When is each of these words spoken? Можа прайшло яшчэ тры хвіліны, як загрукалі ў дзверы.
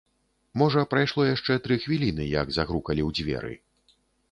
Можа 0.61 0.81
прайшло 0.93 1.21
яшчэ 1.35 1.59
тры 1.67 1.77
хвіліны, 1.85 2.23
як 2.41 2.47
загрукалі 2.59 3.01
ў 3.07 3.15
дзверы. 3.21 3.53